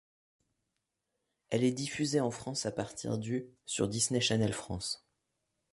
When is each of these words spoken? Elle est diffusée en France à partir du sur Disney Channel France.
Elle 1.51 1.63
est 1.63 1.73
diffusée 1.73 2.21
en 2.21 2.31
France 2.31 2.65
à 2.65 2.71
partir 2.71 3.19
du 3.19 3.45
sur 3.67 3.87
Disney 3.87 4.19
Channel 4.19 4.51
France. 4.51 5.05